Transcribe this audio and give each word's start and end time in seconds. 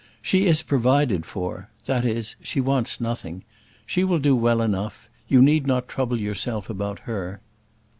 She 0.19 0.47
is 0.47 0.63
provided 0.63 1.27
for 1.27 1.69
that 1.85 2.03
is, 2.05 2.35
she 2.41 2.59
wants 2.59 2.99
nothing; 2.99 3.43
she 3.85 4.03
will 4.03 4.17
do 4.17 4.35
well 4.35 4.59
enough; 4.63 5.11
you 5.27 5.43
need 5.43 5.67
not 5.67 5.87
trouble 5.87 6.19
yourself 6.19 6.71
about 6.71 7.01
her." 7.01 7.39